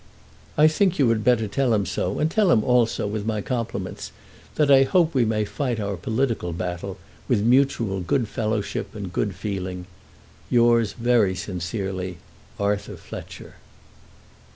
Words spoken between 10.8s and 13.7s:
very sincerely, ARTHUR FLETCHER.